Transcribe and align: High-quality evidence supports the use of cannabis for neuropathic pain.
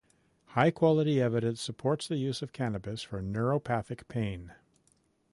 High-quality 0.55 1.21
evidence 1.21 1.61
supports 1.61 2.07
the 2.07 2.17
use 2.17 2.41
of 2.41 2.53
cannabis 2.53 3.03
for 3.03 3.21
neuropathic 3.21 4.07
pain. 4.07 4.51